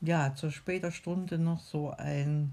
[0.00, 2.52] ja, zur später Stunde noch so ein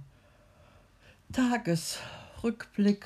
[1.32, 3.06] Tagesrückblick.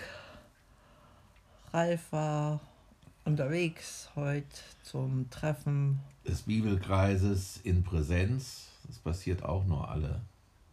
[1.74, 2.60] Ralf war
[3.24, 4.48] unterwegs heute
[4.84, 8.68] zum Treffen des Bibelkreises in Präsenz.
[8.88, 10.22] Das passiert auch nur alle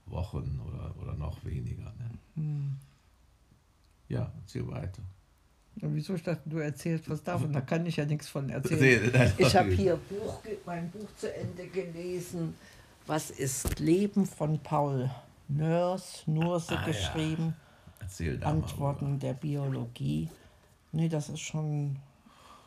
[0.06, 1.84] Wochen oder, oder noch weniger.
[1.84, 2.10] Ne?
[2.34, 2.76] Hm.
[4.08, 5.02] Ja, erzähl weiter.
[5.76, 6.14] wieso?
[6.14, 7.52] Ich dachte, du erzählst was davon.
[7.52, 9.32] Da kann ich ja nichts von erzählen.
[9.36, 12.54] Ich habe hier Buch, mein Buch zu Ende gelesen.
[13.08, 15.10] Was ist Leben von Paul
[15.48, 17.54] Nörs, Nurse ah, geschrieben.
[17.56, 18.00] Ja.
[18.00, 20.28] Erzähl da Antworten der Biologie.
[20.92, 21.96] Nee, das ist schon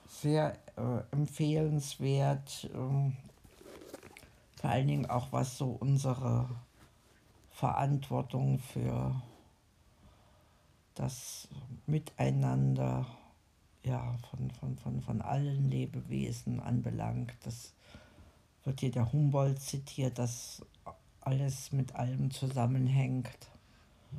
[0.08, 2.72] sehr äh, empfehlenswert.
[2.74, 3.16] Ähm,
[4.60, 6.50] vor allen Dingen auch was so unsere
[7.52, 9.22] Verantwortung für
[10.96, 11.50] das
[11.86, 13.06] Miteinander
[13.84, 17.32] ja, von, von, von, von allen Lebewesen anbelangt.
[17.44, 17.76] Das
[18.64, 20.62] wird hier der Humboldt zitiert, dass
[21.22, 23.30] alles mit allem zusammenhängt.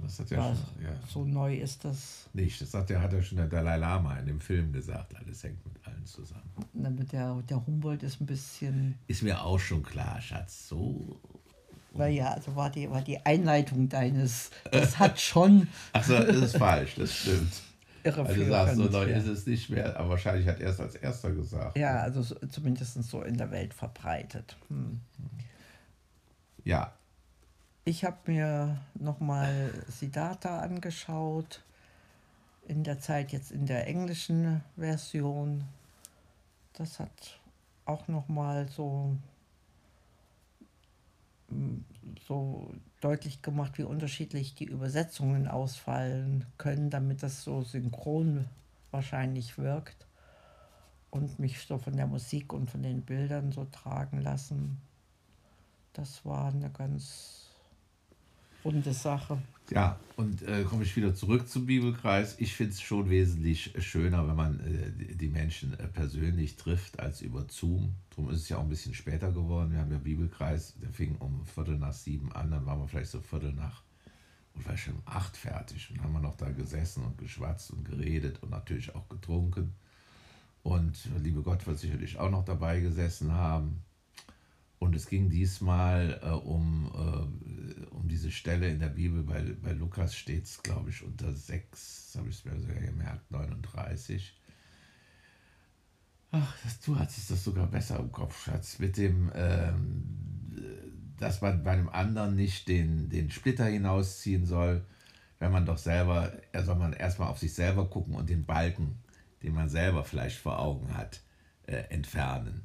[0.02, 2.28] Das hat ja, schon, ja, So neu ist das.
[2.32, 5.44] Nicht, das hat, ja, hat ja schon der Dalai Lama in dem Film gesagt, alles
[5.44, 6.50] hängt mit allen zusammen.
[6.72, 8.98] Damit der, der Humboldt ist ein bisschen.
[9.06, 10.68] Ist mir auch schon klar, Schatz.
[10.68, 11.20] So.
[11.92, 14.50] Weil ja, also war die, war die Einleitung deines.
[14.70, 15.68] Das hat schon.
[15.92, 17.52] Achso, das ist falsch, das stimmt.
[18.04, 20.80] Irre also du sagst, so neu ist es nicht mehr, aber wahrscheinlich hat er es
[20.80, 21.76] als erster gesagt.
[21.78, 24.56] Ja, also so, zumindest so in der Welt verbreitet.
[24.68, 25.00] Hm.
[26.64, 26.92] Ja,
[27.84, 31.62] ich habe mir nochmal Siddhartha angeschaut,
[32.68, 35.64] in der Zeit jetzt in der englischen Version.
[36.74, 37.40] Das hat
[37.84, 39.16] auch nochmal so,
[42.26, 48.46] so deutlich gemacht, wie unterschiedlich die Übersetzungen ausfallen können, damit das so synchron
[48.90, 50.06] wahrscheinlich wirkt
[51.10, 54.78] und mich so von der Musik und von den Bildern so tragen lassen.
[55.92, 57.41] Das war eine ganz
[58.64, 59.38] runde Sache.
[59.70, 62.36] Ja, und äh, komme ich wieder zurück zum Bibelkreis.
[62.38, 67.22] Ich finde es schon wesentlich schöner, wenn man äh, die Menschen äh, persönlich trifft, als
[67.22, 67.94] über Zoom.
[68.10, 69.72] Darum ist es ja auch ein bisschen später geworden.
[69.72, 73.12] Wir haben ja Bibelkreis, der fing um Viertel nach sieben an, dann waren wir vielleicht
[73.12, 73.82] so Viertel nach,
[74.54, 75.90] und vielleicht schon um acht fertig.
[75.90, 79.72] Und haben wir noch da gesessen und geschwatzt und geredet und natürlich auch getrunken.
[80.62, 83.82] Und liebe Gott wird sicherlich auch noch dabei gesessen haben.
[84.82, 89.70] Und es ging diesmal äh, um, äh, um diese Stelle in der Bibel, bei, bei
[89.74, 94.36] Lukas steht es, glaube ich, unter 6, habe ich es mir sogar gemerkt, 39.
[96.32, 100.02] Ach, das, du hattest das sogar besser im Kopf, Schatz, mit dem, ähm,
[101.16, 104.84] dass man bei einem anderen nicht den, den Splitter hinausziehen soll,
[105.38, 108.96] wenn man doch selber, er soll man erstmal auf sich selber gucken und den Balken,
[109.44, 111.20] den man selber vielleicht vor Augen hat,
[111.68, 112.64] äh, entfernen.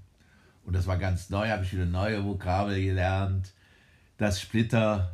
[0.68, 3.54] Und das war ganz neu, habe ich wieder neue Vokabel gelernt.
[4.18, 5.14] Das Splitter,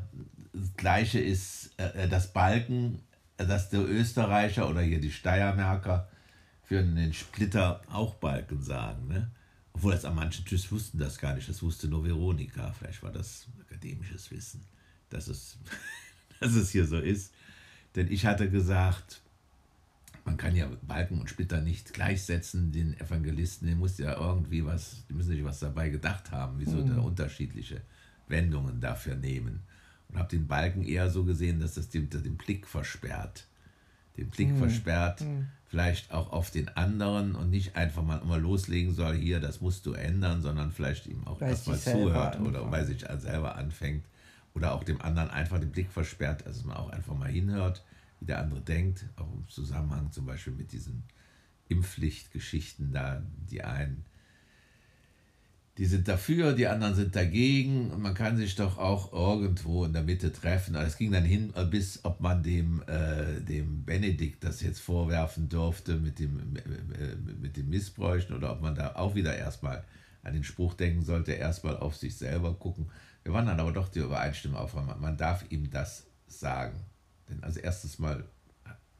[0.52, 3.03] das gleiche ist äh, äh, das Balken,
[3.38, 6.09] äh, dass der Österreicher oder hier die Steiermärker
[6.63, 9.08] für den Splitter auch Balken sagen.
[9.08, 9.30] Ne?
[9.74, 12.74] Obwohl das an manchen Tschüss wussten das gar nicht, das wusste nur Veronika.
[12.74, 14.66] Vielleicht war das akademisches Wissen,
[15.12, 15.59] dass es,
[16.40, 17.31] dass es hier so ist.
[17.96, 19.22] Denn ich hatte gesagt,
[20.34, 25.06] man kann ja Balken und Splitter nicht gleichsetzen, den Evangelisten, den muss ja irgendwie was,
[25.08, 26.96] die müssen sich was dabei gedacht haben, wieso mhm.
[26.96, 27.82] da unterschiedliche
[28.28, 29.62] Wendungen dafür nehmen.
[30.10, 33.46] Und habe den Balken eher so gesehen, dass das den, den Blick versperrt.
[34.18, 34.58] Den Blick mhm.
[34.58, 35.50] versperrt, mhm.
[35.68, 39.86] vielleicht auch auf den anderen und nicht einfach mal immer loslegen soll, hier, das musst
[39.86, 44.04] du ändern, sondern vielleicht ihm auch erstmal zuhört oder weil sich selber anfängt.
[44.56, 47.84] Oder auch dem anderen einfach den Blick versperrt, dass man auch einfach mal hinhört
[48.24, 51.04] wie der andere denkt, auch im Zusammenhang zum Beispiel mit diesen
[51.68, 54.06] Impfpflichtgeschichten da, die einen,
[55.78, 59.92] die sind dafür, die anderen sind dagegen und man kann sich doch auch irgendwo in
[59.92, 60.78] der Mitte treffen.
[60.78, 65.50] Also es ging dann hin, bis ob man dem, äh, dem Benedikt das jetzt vorwerfen
[65.50, 69.84] durfte mit dem, äh, mit den Missbräuchen oder ob man da auch wieder erstmal
[70.22, 72.90] an den Spruch denken sollte, erstmal auf sich selber gucken.
[73.24, 76.80] Wir waren dann aber doch die Übereinstimmung auf, man darf ihm das sagen.
[77.33, 78.24] Denn als erstes Mal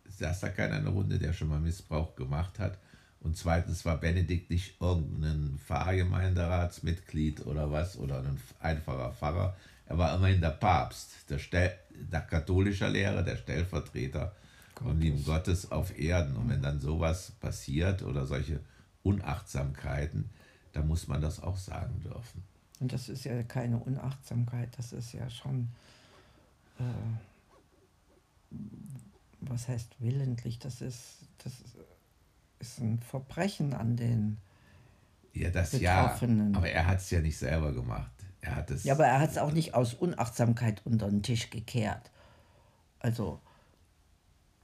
[0.10, 2.78] saß da keiner in der Runde, der schon mal Missbrauch gemacht hat.
[3.20, 9.56] Und zweitens war Benedikt nicht irgendein Pfarrgemeinderatsmitglied oder was oder ein einfacher Pfarrer.
[9.86, 14.36] Er war immerhin der Papst, der, Stel der katholischer Lehrer, der Stellvertreter
[14.76, 16.36] vom lieben Gottes auf Erden.
[16.36, 18.60] Und wenn dann sowas passiert oder solche
[19.04, 20.30] Unachtsamkeiten,
[20.74, 22.44] dann muss man das auch sagen dürfen.
[22.80, 25.70] Und das ist ja keine Unachtsamkeit, das ist ja schon.
[26.80, 26.84] Äh
[29.42, 30.60] was heißt willentlich?
[30.60, 31.54] Das ist, das
[32.60, 34.38] ist ein Verbrechen an den
[35.34, 36.54] ja, das Betroffenen.
[36.54, 38.12] Ja, aber er hat es ja nicht selber gemacht.
[38.42, 38.84] Er hat es.
[38.84, 42.12] Ja, aber er hat es auch nicht aus Unachtsamkeit unter den Tisch gekehrt.
[43.00, 43.40] Also,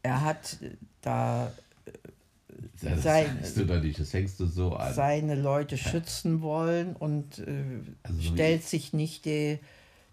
[0.03, 0.57] er hat
[1.01, 1.51] da
[2.81, 4.93] das sein, du doch nicht, das hängst du so an.
[4.93, 7.63] seine Leute schützen wollen und äh,
[8.03, 9.59] also so stellt sich nicht die,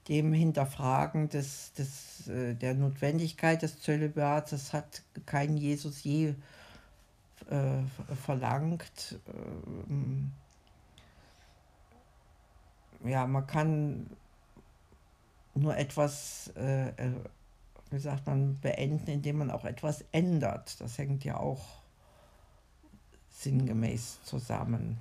[0.09, 4.51] dem Hinterfragen des, des, äh, der Notwendigkeit des Zölibats.
[4.51, 6.35] Das hat kein Jesus je
[7.51, 7.83] äh,
[8.25, 9.19] verlangt.
[9.89, 10.33] Ähm,
[13.05, 14.11] ja, man kann
[15.55, 17.13] nur etwas, äh, äh,
[17.91, 20.81] wie sagt man, beenden, indem man auch etwas ändert.
[20.81, 21.65] Das hängt ja auch
[23.31, 25.01] sinngemäß zusammen.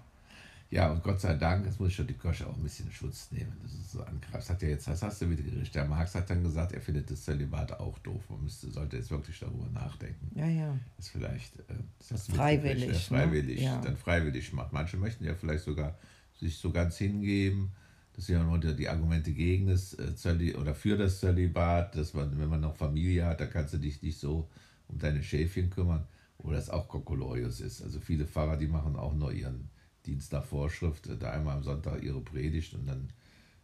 [0.75, 3.31] Ja, und Gott sei Dank, jetzt muss ich schon die Kirche auch ein bisschen Schutz
[3.31, 3.55] nehmen.
[3.63, 4.49] Das ist so angreifst.
[4.49, 5.75] Hat ja jetzt, das hast du wieder gerichtet.
[5.75, 8.21] Der Marx hat dann gesagt, er findet das Zölibat auch doof.
[8.29, 10.29] Man müsste, sollte jetzt wirklich darüber nachdenken.
[10.35, 10.77] Ja, ja.
[10.97, 11.75] Das vielleicht, äh,
[12.09, 12.87] das freiwillig.
[12.87, 13.65] Ja, freiwillig, ne?
[13.65, 13.79] ja.
[13.79, 14.73] dann freiwillig macht.
[14.73, 15.97] Manche möchten ja vielleicht sogar
[16.37, 17.71] sich so ganz hingeben.
[18.13, 22.13] Das sind ja unter die Argumente gegen das äh, Zöli oder für das Zölibat, dass
[22.13, 24.49] man, wenn man noch Familie hat, dann kannst du dich nicht so
[24.89, 26.05] um deine Schäfchen kümmern.
[26.39, 27.81] Oder es auch Kokolorius ist.
[27.81, 29.69] Also viele Pfarrer, die machen auch nur ihren
[30.05, 33.09] Dienst nach Vorschrift, da einmal am Sonntag ihre Predigt und dann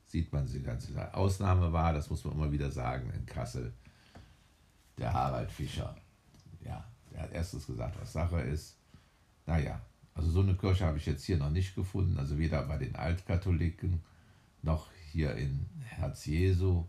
[0.06, 0.88] sieht man sie ganz.
[1.14, 3.74] Ausnahme war, das muss man immer wieder sagen, in Kassel,
[4.98, 5.96] der Harald Fischer.
[6.66, 8.76] Ja, der hat erstens gesagt, was Sache ist.
[9.46, 9.82] Naja,
[10.14, 12.96] also so eine Kirche habe ich jetzt hier noch nicht gefunden, also weder bei den
[12.96, 14.02] Altkatholiken
[14.62, 16.86] noch hier in Herz Jesu.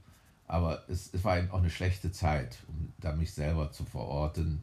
[0.47, 4.61] Aber es, es war eben auch eine schlechte Zeit, um da mich selber zu verorten,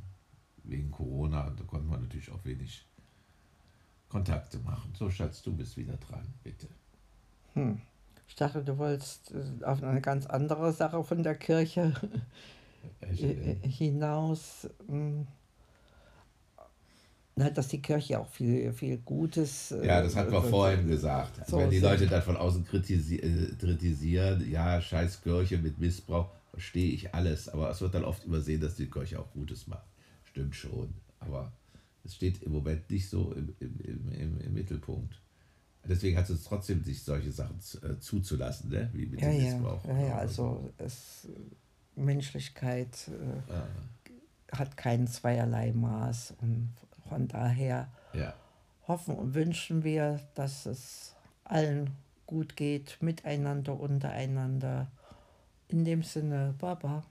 [0.63, 1.49] wegen Corona.
[1.49, 2.85] Da konnte man natürlich auch wenig
[4.09, 4.91] Kontakte machen.
[4.97, 6.67] So, Schatz, du bist wieder dran, bitte.
[7.53, 7.79] Hm.
[8.27, 11.93] Ich dachte, du wolltest äh, auf eine ganz andere Sache von der Kirche
[13.63, 14.69] hinaus.
[14.87, 15.27] Hm.
[17.35, 19.71] Dass die Kirche auch viel, viel Gutes.
[19.71, 21.47] Äh, ja, das hatten wir vorhin gesagt.
[21.47, 26.29] So Wenn die Leute dann von außen kritisi äh, kritisieren, ja, scheiß Kirche mit Missbrauch,
[26.51, 27.47] verstehe ich alles.
[27.47, 29.87] Aber es wird dann oft übersehen, dass die Kirche auch Gutes macht.
[30.25, 30.93] Stimmt schon.
[31.21, 31.49] Aber
[32.09, 35.21] es steht im Moment nicht so im, im, im, im Mittelpunkt.
[35.87, 38.89] Deswegen hat es trotzdem, sich solche Sachen äh, zuzulassen, ne?
[38.93, 39.85] wie mit ja, dem Missbrauch.
[39.85, 41.27] Ja, ja, also es,
[41.95, 43.67] Menschlichkeit äh, ah.
[44.57, 46.73] hat kein zweierlei Maß und
[47.07, 48.33] von daher ja.
[48.87, 51.91] hoffen und wünschen wir, dass es allen
[52.25, 54.91] gut geht, miteinander, untereinander.
[55.67, 57.03] In dem Sinne, Baba.